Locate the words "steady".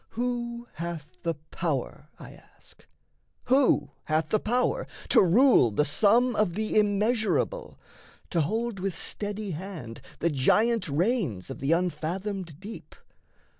8.97-9.51